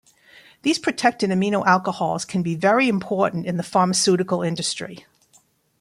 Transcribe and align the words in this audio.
These 0.63 0.79
protected 0.79 1.29
amino 1.29 1.63
alcohols 1.67 2.25
can 2.25 2.41
be 2.41 2.55
very 2.55 2.89
important 2.89 3.45
in 3.45 3.57
the 3.57 3.61
pharmaceutical 3.61 4.41
industry. 4.41 5.05